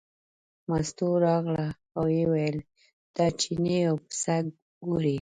مستو 0.69 1.07
راغله 1.25 1.67
او 1.95 2.03
ویې 2.09 2.23
ویل 2.31 2.57
دا 3.15 3.25
چینی 3.39 3.77
او 3.89 3.95
پسه 4.05 4.35
ګورې. 4.85 5.09